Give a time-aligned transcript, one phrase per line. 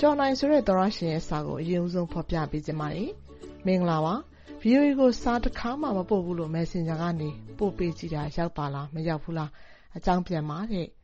[0.00, 3.10] ကျော်နိုင်ဆိုတဲ့သောတရှင်ရဲ့စာကိုအရင်ဦးဆုံးဖော်ပြပေးချင်ပါတယ်။
[3.66, 4.14] မင်္ဂလာပါ။
[4.62, 9.50] VOA ကိုစာတခါမှမပို့ဘူးလို့ Messenger ကနေပို့ပေးကြည့်တာရောက်ပါလား။မရောက်ဘူးလား။
[9.96, 10.58] အကြောင်းပြန်ပါ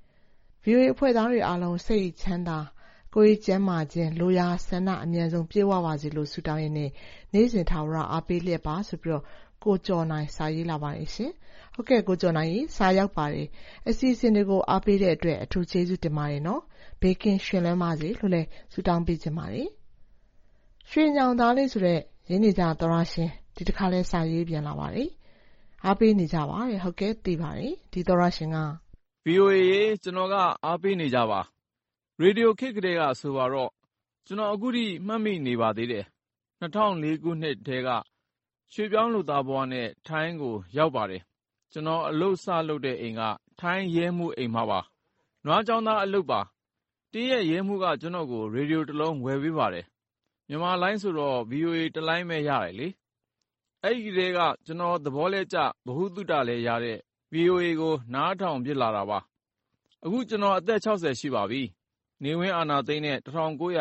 [0.64, 2.58] ။VOA အဖွဲ့သားတွေအားလုံးစိတ်ချမ်းသာ၊
[3.14, 6.90] ကိုယ်ရေးကျန်းမာခြင်း၊လိုရာဆန္ဒအမြန်ဆုံးပြည့်ဝပါစေလို့ဆုတောင်းရင်းနဲ့
[7.32, 9.20] နေ့စဉ်ထာဝရအားပေးလျက်ပါဆိုပြီး
[9.64, 11.08] ကိုကျော်နိုင်စာရေးလာပါတယ်။
[12.08, 13.46] ကိုကျော်နိုင်ရေစာရောက်ပါတယ်။
[13.88, 16.42] အစီအစဉ်တွေကိုအားပေးတဲ့အတွက်အထူးကျေးဇူးတင်ပါတယ်။
[17.00, 19.68] ဘေးကင်းရွှင်လန်းပါစေလို့လည်းဆုတောင်းပေးချင်ပါတယ်။
[20.90, 25.08] ရွှေညောင်သားလေးဆိုတဲ့ရင်းနေကြသောတရှင်ဒီတခါလည်းစာရေးပြန်လာပါတယ်။
[25.84, 28.58] အားပေးနေကြပါတဲ့။ဟုတ်ကဲ့သိပါတယ်။ဒီသောတရှင်က
[29.26, 31.40] VOA ရေကျွန်တော်ကအားပေးနေကြပါ။
[32.20, 33.70] ရေဒီယိုခေတ်ကလေးကဆိုပါတော့
[34.26, 36.04] ကျွန်တော်အခုထိမှတ်မိနေပါသေးတယ်။
[36.60, 37.88] 2004ခုနှစ်ထဲက
[38.72, 41.22] ရွှေပြောင်းလုပ်သားဘဝနဲ့ ထိုင်းကိုရောက်ပါတယ်။
[41.72, 43.22] ကျွန်တော် အလုပ်စလုပ်တဲ့အိမ်က
[43.60, 44.80] ထိုင်းရဲမှုအိမ်မှာပါ။
[45.44, 46.40] နွားကျောင်းသားအလုပ်ပါ။
[47.12, 49.86] တင်းရဲ့ရဲမှုကကျွန်တော်ကို ရေဒီယိုတစ်လုံး ဝယ်ပေးပါတယ်။
[50.48, 52.88] မြန်မာလိုင်းဆိုတော့ VOA တစ်လိုင်းပဲ ရတယ်လေ။
[53.84, 56.98] အဲဒီကတည်းကကျွန်တော် သဘောလည်းကျ ဗဟုသုတလည်းရတဲ့
[57.34, 59.18] VOA ကို နားထောင်ဖြစ်လာတာပါ။
[60.04, 61.62] အခု ကျွန်တော် အသက် ရှိပါပြီ။
[62.22, 63.62] နေဝင်းအာဏာသိမ်းတဲ့ ၁၉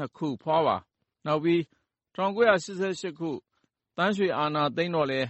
[0.00, 0.76] ၂ ခု ဖွားပါ။
[1.26, 1.60] နောက်ပြီး
[2.16, 2.54] ၁၉၈
[3.02, 3.30] ၈ခု
[3.96, 5.28] သန်းရွှေ အာဏာသိမ်းတော့လည်း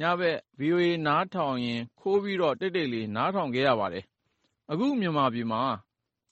[0.00, 4.04] ညဘက် VOA နားထောင်ရင် ခိုးပြီးတော့ တိတ်တိတ်လေး နားထောင်ခဲ့ရပါတယ်။
[4.70, 5.62] အခု မြန်မာပြည်မှာ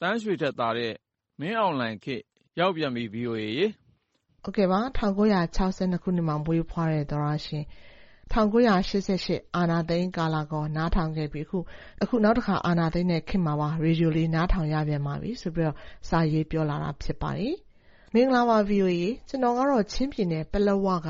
[0.00, 0.92] သန်းရွှေထက်သာတဲ့
[1.40, 2.22] မင်းအောင်လှိုင်ခေတ်
[2.58, 3.66] ရောက်ပြန်ပြီ VOA ရေ။
[4.42, 7.64] ဟုတ်ကဲ့ပါ။၁၉၆၂ ခုနှစ်မှာ မွေးဖွားတဲ့ သောတရှင်
[8.32, 11.46] ၁၉၈၈ အာဏာသိမ်းကာလကောနားထောင်ခဲ့ပြီး
[12.02, 15.72] အခု နောက်တခါ အာဏာသိမ်းတဲ့ခေတ်မှာပါ ရေဒီယိုလေး နားထောင်ရပြန်ပါပြီဆိုပြီး
[16.08, 17.56] စာရေးပြောလာတာ ဖြစ်ပါတယ်။
[18.14, 21.08] မင်္ဂလာပါ VOA ရေ။ကျွန်တော်ကတော့ ချင်းပြည်နယ် ပလက်ဝက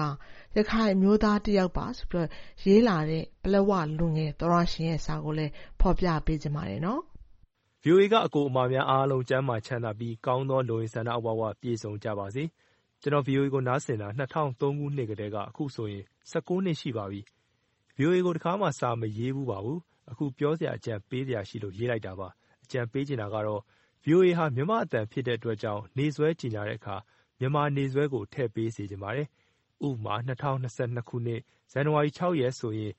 [0.57, 2.29] ရခိုင်အမျိုးသားတယောက်ပါဆိုပြီး
[2.65, 6.81] ရေးလာတဲ့ ပလက်ဝလူငယ်သောတရှင်ရဲ့စာကိုလည်း ဖော်ပြပေးချင်ပါတယ်။
[7.85, 12.45] VOA က အကိုအမများအားလုံး ကျန်းမာချမ်းသာပြီး ကောင်းသော လိုအင်ဆန္ဒအဝဝ ပြည့်စုံကြပါစေ။
[13.03, 17.21] ကျွန်တော် VOA ကို နားဆင်တာ ၂၀၀၃ ခုနှစ်ကတည်းက အခုဆိုရင် ၁၉ နှစ်ရှိပါပြီ။
[17.99, 19.79] VOA ကို တခါမှ စာမရေးဖူးပါဘူး။
[20.11, 22.29] အခု ပြောစရာအကြံ ပေးစရာရှိလို့ ရေးလိုက်တာပါ။
[22.65, 23.63] အကြံပေးချင်တာကတော့
[24.05, 26.97] VOA ဟာ မြန်မာ့အသံဖြစ်တဲ့အတွက်ကြောင့် နေ့စွဲကြေညာတဲ့အခါ
[27.39, 29.27] မြန်မာနေ့စွဲကို ထည့်ပေးစေချင်ပါတယ်။
[29.87, 31.41] ဥပမာ ၂၀၂၂ ခုနှစ်
[31.73, 32.93] ဇန်နဝါရီ ၆ ရက်ဆိုရင်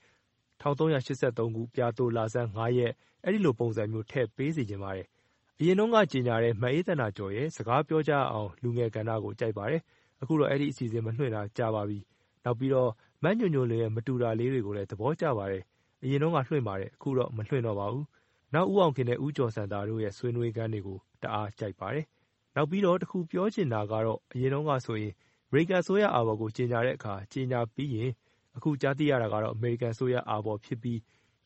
[0.61, 0.95] ၁၃၈
[1.37, 2.93] ၃ ခု ပြာသိုလဆန်း ၅ ရက်
[3.25, 5.07] အဲဒီလိုပုံစံမျိုး ထည့်ပေးစေချင်ပါတယ်။
[5.59, 9.81] အရင်တုန်းက ကြေညာတဲ့ မအေးသန္တာကျော်ရဲ့ စကားပြောကြရအောင် လူငယ်ကဏ္ဍကို ကြိုက်ပါတယ်။
[10.21, 11.99] အခုတော့ အဲဒီအစီအစဉ် မလွှင့်တာ ကြာပါပြီ။
[12.43, 12.91] နောက်ပြီးတော့
[13.23, 15.63] မညိုညိုလွင်ရဲ့ မတူတာလေးတွေကိုလည်း သဘောကျပါတယ်။
[16.03, 18.05] အရင်တုန်းက လွှင့်ပါတယ်။အခုတော့ မလွှင့်တော့ပါဘူး။
[18.53, 22.05] နောက် ဦးအောင်ခင်နဲ့ ဦးကျော်စံသာတို့ရဲ့ ဆွေးနွေးခန်းတွေကို တအားကြိုက်ပါတယ်။
[22.55, 25.13] နောက်ပြီးတော့ တခုပြောချင်တာကတော့ အရင်တုန်းကဆိုရင်
[25.47, 28.11] အမေရိကန်အစိုးရအာဘော်ကို ကြေညာတဲ့အခါ ကြေညာပြီးရင်
[28.57, 30.97] အခုကြားသိရတာကတော့ အမေရိကန်အစိုးရအာဘော်ဖြစ်ပြီး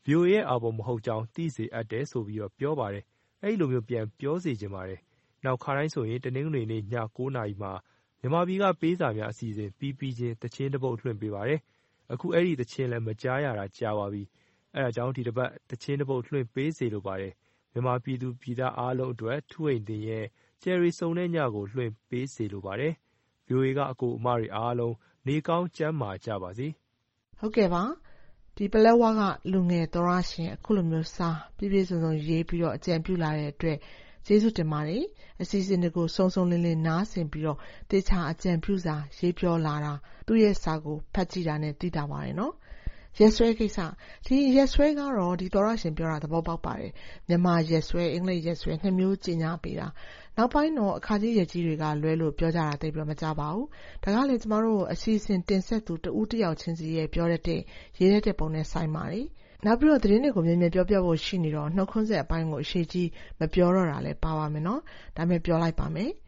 [0.06, 3.03] VOA ရဲ့ အာဘော်မဟုတ်ကြောင်း သိစေအပ်တယ်ဆိုပြီးပြောပါတယ်။
[3.42, 5.00] အဲဒီလိုမျိုး ပြန်ပြောစေချင်ပါတယ်။
[5.46, 6.94] နောက် ခါတိုင်းဆိုရင် တနင်္ဂနွေနေ့ ည
[7.36, 7.72] နာရီမှာ
[8.22, 11.59] မြန်မာပြည်က ပေးစာများအစီအစဉ် ပြီးပြီးချင်း သီချင်းတပုဒ် လွှင့်ပေးပါတယ်။
[12.13, 14.24] အခု အဲဒီသီချင်းလည်း မကြားရတာ ကြာပါပြီ။
[14.76, 17.34] အဲဒါကြောင့် ဒီတပတ် သီချင်းတပုဒ် လွှင့်ပေးစေလိုပါတယ်။
[17.72, 20.26] မြန်မာပြည်သူပြည်သားအားလုံးအတွက် ထူးအိမ်သင်ရဲ့
[20.64, 22.94] ကြယ်တွေစုံတဲ့ညကို လွှင့်ပေးစေလိုပါတယ်။
[23.48, 24.96] VOA က အကိုအမတွေအားလုံး
[25.28, 26.68] နေကောင်းကျန်းမာကြပါစေ။
[27.40, 27.84] ဟုတ်ကဲ့ပါ။
[28.58, 33.78] ဒီပလက်ဝက လူငယ်သောတရှင် အခုလိုမျိုးစာ ပြည့်ပြည့်စုံစုံရေးပြီးအကြံပြုလာတဲ့အတွက်
[34.26, 35.04] ကျေးဇူးတင်ပါတယ်။
[35.42, 37.58] အစီအစဉ်တွေကို စုံစုံလင်လင် နားဆင်ပြီး
[37.90, 39.94] သေချာအကြံပြုစာ ရေးပြောလာတာ
[40.28, 42.36] သူ့ရဲ့စာကို ဖတ်ကြည့်တာနဲ့ သိသာပါတယ်။
[43.19, 43.80] ရက်စွဲကိစ္စ။
[44.25, 46.92] ဒီရက်စွဲကတော့ဒီသောတရှင်ပြောတာသဘောပေါက်ပါတယ်။
[47.27, 49.88] မြန်မာရက်စွဲ၊အင်္ဂလိပ်ရက်စွဲနှစ်မျိုးကြေညာပေးတာ။
[50.38, 53.68] နောက်ပိုင်းတော့အခါကြီးရက်ကြီးတွေကလွဲလို့ပြောကြတာသိပ်မကြားပါဘူး။
[54.04, 57.60] ဒါကလဲကျမတို့အစီအစဉ်တင်ဆက်သူတဦးတယောက်ချင်းစီရဲ့ပြောတတ်တဲ့၊
[58.00, 59.25] ရေးတတ်တဲ့ပုံနဲ့ဆိုင်ပါတယ်။
[59.66, 63.09] နောက်ပြီးတော့သတင်းတွေကိုမြန်မြန်ပြောပြဖို့ရှိနေတော့နှုတ်ခွန်းဆက်အပိုင်းကိုအရှည်ကြီး
[63.39, 64.75] မပြောတော့တာလည်းပါပါမယ်။ဒါ
[65.16, 66.12] ပေမဲ့ပြောလိုက်ပါမယ်။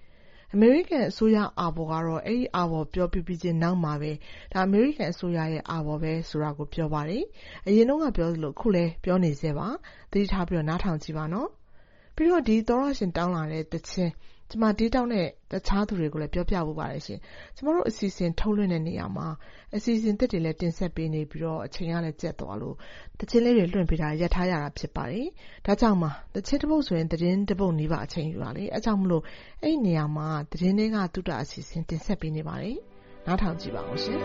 [0.53, 4.11] အမေရိကန်အစိုးရအာဘော်ကတော့ အဲဒီအာဘော်ပြောပြီးပြီးချင်းနောက်မှာပဲ
[4.53, 7.23] ဒါ အမေရိကန်အစိုးရရဲ့ အာဘော်ပဲဆိုတာကို ပြောပါတယ်။
[7.67, 9.67] အရင်တုန်းက ပြောသလို အခုလည်း ပြောနေဆဲပါ။
[10.11, 11.25] သတိထားပြီး နားထောင်ကြည့်ပါ။
[12.15, 14.11] ပြီးတော့ ဒီ သောရရှင် တောင်းလာတဲ့တခြင်း
[14.49, 17.19] ကျမဒီတောင်းတဲ့ တခြားသူတွေကိုလည်း ပြောပြဖို့ပါတယ်ရှင်
[17.55, 19.27] ကျမတို့ အစီအစဉ် ထုတ်လွှင့်တဲ့နေရာမှာ
[19.75, 22.75] အစီအစဉ်တစ်တွေလည်း တင်ဆက်ပေးနေပြီးတော့ အချိန်ကလည်းကျက်သွားလို့
[23.19, 25.27] တခြင်းလေးတွေ လွှင့်ပေးတာရက်ထားရတာ ဖြစ်ပါတယ်
[25.65, 29.23] ဒါကြောင့်မှတခြင်းတစ်ပုတ်ဆိုရင် သတင်းတစ်ပုတ်နီးပါအချိန်ယူပါလေ အဲကြောင့်မလို့
[29.63, 32.77] အဲ့နေရာမှာ သတင်းတွေကတုတ အစီအစဉ် တင်ဆက်ပေးနေပါတယ်
[33.25, 34.19] နားထောင်ကြည့်ပါဦးရှင်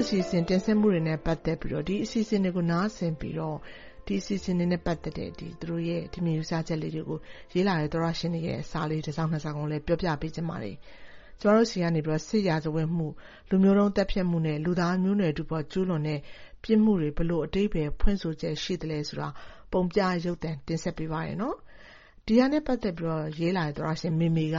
[0.00, 3.56] အစီအစဉ်တင်ဆက်မှုတွေနဲ့ပတ်သက်ပြီးတော့ဒီအစီအစဉ်တွေကိုနားဆင်ပြီးတော့
[4.06, 7.18] ဒီအစီအစဉ်တွေနဲ့ပတ်သက်တဲ့ဒီသူတို့ရဲ့ဒီမျိုးစားချက်လေးတွေကို
[7.54, 10.76] ရေးလာတဲ့သောရရှင်တွေရဲ့စာလေးတစ်စောင်းနှစ်စောင်းကိုလည်းပြောပြပေးချင်ပါတယ်။
[11.40, 13.06] ကျွန်တော်တို့စီကနေပြီးတော့စစ်ရာဇဝတ်မှု
[13.48, 16.20] လူမျိုးတုံးတက်ဖြတ်မှုနဲ့လူသားမျိုးနွယ်တို့ပေါ်ကျူးလွန်တဲ့
[16.62, 19.28] ပြစ်မှုတွေဘလို့အတိတ်ပဲဖွင့်ဆိုချက်ရှိတယ်လဲဆိုတာ
[19.72, 21.56] ပုံပြရုပ်တံတင်ဆက်ပေးပါရနော်။
[22.26, 24.58] ဒီဟာနဲ့ပတ်သက်ပြီးတော့ရေးလာတဲ့သောရရှင်မေမေက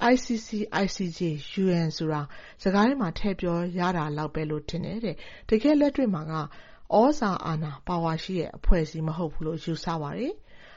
[0.00, 0.48] ICC
[0.84, 1.20] ICJ
[1.62, 2.20] UN ဆိုတာ
[2.62, 5.16] စကားထဲမှာ ထည့်ပြောရတာလောက်ပဲလို့ ထင်တယ်တဲ့
[5.48, 10.34] တကယ်လက်တွေ့မှာကဩဇာအာဏာ ပါဝါရှိတဲ့ အဖွဲ့အစည်း မဟုတ်ဘူးလို့ ယူဆပါတယ်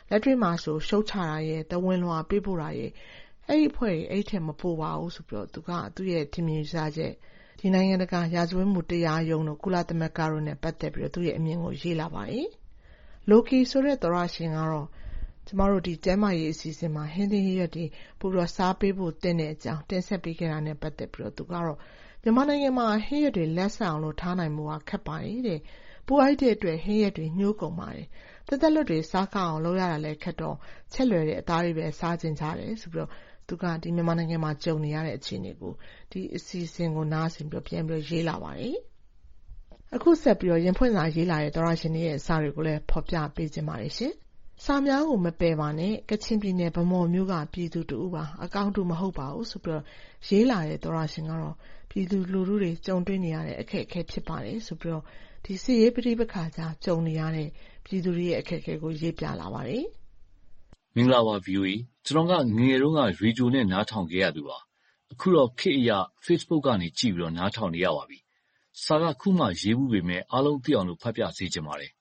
[0.09, 2.91] လက်တွေ့မှာဆို ရှုတ်ချတာရဲ့တဝင်းလွှာပေးပို့တာရဲ့
[3.47, 7.13] အဲ့ဒီအဖွဲ့ကြီးအဲ့ထက် မပိုပါဘူးဆိုပြီးတော့သူက သူ့ရဲ့ ထင်မြင်စားချက်
[7.59, 12.49] ဒီနိုင်ငံတကာ ရာဇဝတ်မှုတရားရုံးတို့ ကုလသမဂ္ဂတို့နဲ့ ပတ်သက်ပြီးတော့သူ့ရဲ့အမြင်ကို ရေးလာပါတယ်
[13.29, 14.87] လိုကီဆိုတဲ့သရရှင်ကတော့
[15.51, 17.85] ကျမတို့ဒီကျန်းမာရေးအစီအစဉ်မှာဟင်းသီးဟင်းရွက်တွေ
[18.19, 21.77] ပိုပြီးတော့စားပေးဖို့သင့်တဲ့အကြောင်းတင်ဆက်ပေးခဲ့တာနဲ့ပတ်သက်ပြီးတော့သူကတော့
[22.23, 25.59] မြန်မာနိုင်ငံမှာဟင်းရွက်တွေလက်ဆန်အောင်လို့ထားနိုင်ဖို့ကခက်ပါတယ်တဲ့။
[26.07, 28.07] ပိုအိုက်တဲ့အတွက်ဟင်းရွက်တွေညှိုးကုန်ပါတယ်။
[28.47, 30.57] သက်သက်လွတ်တွေစားကောင်းအောင်လုပ်ရတာလည်းခက်တော့
[30.93, 33.09] ချက်လွယ်တဲ့အသားတွေပဲစားချင်ကြတယ်ဆိုပြီးတော့
[33.47, 33.63] သူက
[33.95, 35.73] မြန်မာနိုင်ငံမှာကြုံနေရတဲ့အခြေအနေကို
[36.11, 38.77] ဒီအစီအစဉ်ကိုနားဆင်ပြီးတော့ပြန်ပြီးတော့ရေးလာပါတယ်။
[39.95, 44.13] အခုဆက်ပြီးတော့ရင်ဖွင့်စာရေးလာတဲ့သောတရှင်တွေရဲ့စာတွေကိုလည်းဖော်ပြပေးချင်ပါတယ်ရှင်
[44.65, 49.83] စာများကိုမပယ်ပါနဲ့ကချင်ပြည်နယ်ဗန်းမော်မြို့ကပြည်သူတဦးပါ။အကောင်းတူမဟုတ်ပါဘူးဆိုပြီးတော့
[50.27, 51.55] ရေးလာတဲ့သောတရှင်ကတော့
[51.89, 55.03] ပြည်သူလူထုတွေကြုံတွေ့နေရတဲ့အခက်အခဲဖြစ်ပါတယ်ဆိုပြီးတော့
[55.45, 57.49] ဒီစစ်ရေးပဋိပက္ခကြားကြုံနေရတဲ့
[57.85, 59.83] ပြည်သူတွေရဲ့အခက်အခဲကိုရေးပြလာပါတယ်။
[60.95, 61.71] မင်္ဂလာပါ VOA
[62.05, 64.57] ။ကျနော်ကငယ်ငယ်တုန်းကရေဒီယိုနဲ့နားထောင်ခဲ့ရသူပါ။
[65.11, 65.91] အခုတော့ခေတ်အရ
[66.25, 68.19] Facebook ကနေကြည့်ပြီးတော့နားထောင်နေရပါပြီ။
[68.83, 71.91] စာကအခုမှရေးဖူးပေမယ့်အားလုံးသိအောင်လို့ဖတ်ပြစေချင်ပါတယ်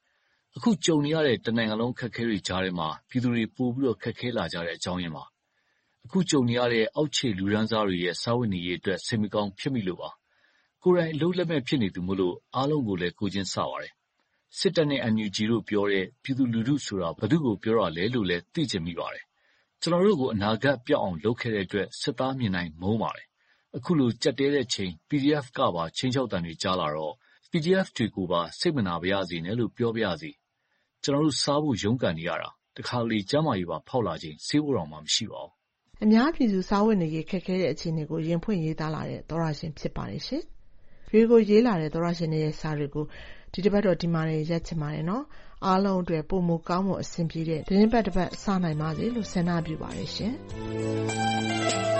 [0.62, 5.24] အခုကြုံနေရတဲ့ တနိုင်ငံလုံး အခက်အခဲတွေကြားထဲမှာ ပြည်သူတွေ ပိုပြီးတော့ခက်ခဲလာကြတဲ့ အကြောင်းရင်းပါ။
[6.04, 10.10] အခုကြုံနေရတဲ့ အောက်ခြေလူတန်းစားတွေရဲ့ စားဝတ်နေရေးအတွက် စိတ်မကောင်းဖြစ်မိလို့ပါ။
[10.82, 13.92] ကိုယ်တိုင် အလုပ်လက်မဲ့ ဖြစ်နေသူမို့ အားလုံးကိုလည်း ကိုယ်ချင်းစာပါတယ်။
[14.58, 19.24] စစ်တပ်နဲ့ NUG တို့ပြောတဲ့ ပြည်သူလူထုဆိုတာ ဘယ်သူ့ကို ပြောတာလဲလို့လည်း သိချင်မိပါတယ်။
[19.80, 23.26] ကျနော်တို့ကို အနာဂတ်ပျောက်အောင် လုပ်ခဲ့တဲ့အတွက် စစ်သားမြင်တိုင်း မုန်းပါတယ်။
[23.76, 27.14] အခုလို ကျပ်တည်းတဲ့အချိန် PDF ကပါ ခြိမ်းခြောက်သံတွေ ကြားလာတော့
[27.50, 30.30] PDF တွေကိုပါ စိတ်မနာပါရစေနဲ့လို့ ပြောပါရစေ
[31.04, 35.52] ကျနော်တို့ စားဖို့ ရုန်းကန်နေရတာ။တခါတလေ ကျန်းမာရေးပါ ဖောက်လာချိန် ဆေးဖို့တောင် မရှိပါဘူး။”
[36.02, 40.42] အများပြည်သူ စားဝတ်နေရေး ခက်ခဲတဲ့ အခြေအနေကို ရင်ဖွင့်ရေးသားလာတဲ့ သောတရှင် ဖြစ်ပါတယ်ရှင်။
[41.10, 43.04] VOA ကို ရေးလာတဲ့ သောတရှင်တွေရဲ့ စာတွေကို
[43.52, 45.04] ဒီတပတ်တော့ ဒီမှာတင် ရပ်ချင်ပါတယ်။
[45.66, 50.34] အားလုံးအတွက် ပိုမိုကောင်းမွန် အဆင်ပြေတဲ့ သီတင်းပတ်တပတ် စနိုင်ပါစေလို့ ဆန္ဒပြုပါတယ်ရှင်။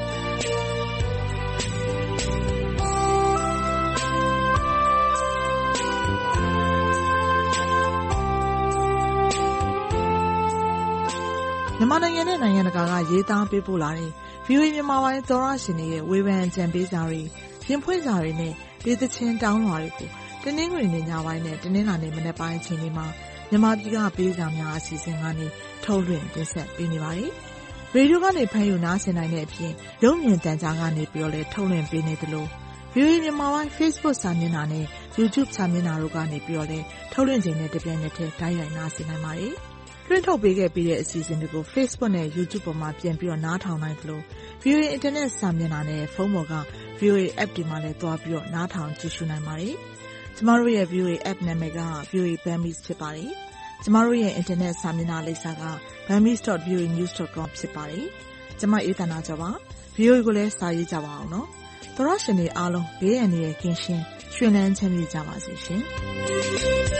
[11.81, 14.11] မြန်မာနိုင်ငံနဲ့ နိုင်ငံတကာက ရေးသားပေးပို့လာတဲ့
[14.45, 17.21] VOA မြန်မာပိုင်းသောတရှင်တွေရဲ့ ဝေဖန်အကြံပေးစာတွေ၊
[17.67, 20.09] ရင်ဖွင့်စာတွေနဲ့ ဒေသချင်းတောင်းလွှာတွေကို
[20.43, 23.07] တနင်္ဂနွေနေ့ညပိုင်းနဲ့ တနင်္လာနေ့မနက်ပိုင်း အချိန်တွေမှာ
[23.49, 25.47] မြန်မာပြည်က ပေးစာများအစီအစဉ်ကနေ
[25.83, 27.31] ထုတ်လွှင့်တင်ဆက်ပေးနေပါတယ်။
[27.93, 29.71] ရေဒီယိုကနေ ဖမ်းယူနားဆင်နိုင်တဲ့အပြင်
[30.03, 32.45] ရုပ်မြင်သံကြားကနေလည်း ထုတ်လွှင့်ပေးနေသလို
[32.93, 34.85] VOA မြန်မာပိုင်း Facebook စာမျက်နှာနဲ့
[35.17, 36.37] YouTube စာမျက်နှာတို့ကနေ
[36.71, 39.55] လည်း ထုတ်လွှင့်ချိန်နဲ့ တပြိုင်နက်တည်း တိုက်ရိုက်နားဆင်နိုင်ပါတယ်။
[40.07, 44.21] လွှင့်ထုတ်ပေးခဲ့ပြီးတဲ့အစီအစဉ်တွေကို Facebook နဲ့ YouTube ပေါ်မှာပြန်ပြီးတော့နားထောင်နိုင်သလို
[44.63, 46.55] VOA အင်တာနက်စာမျက်နှာနဲ့ဖုန်းပေါ်က
[46.99, 49.75] VOA App တွေမှာလည်းသွားပြီးတော့နားထောင်ကြည့်ရှုနိုင်ပါတယ်။
[50.35, 51.79] ကျမတို့ရဲ့ VOA App နာမည်က
[52.11, 53.31] VOA Burmese ဖြစ်ပါတယ်။
[53.83, 55.63] ကျမတို့ရဲ့အင်တာနက်စာမျက်နှာလိပ်စာက
[56.07, 58.05] burmese.voanews.com ဖြစ်ပါတယ်။
[58.59, 59.49] ကျွန်မအေးသနာကြပါ
[59.97, 61.47] VOA ကိုလည်းစာရေးကြပါအောင်နော်။
[61.95, 64.03] သောရရှင်တွေအားလုံးဘေးအန္တရာယ်ကင်းရှင်း
[64.35, 65.81] ရွှင်လန်းချမ်းမြေ့ကြပါစေရှင်